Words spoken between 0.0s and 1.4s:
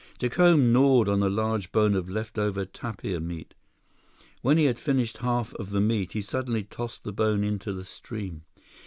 Jacome gnawed on a